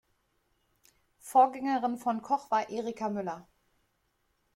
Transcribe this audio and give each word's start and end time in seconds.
Vorgängerin 1.19 1.99
von 1.99 2.23
Koch 2.23 2.49
war 2.49 2.69
Erika 2.71 3.07
Müller. 3.09 3.47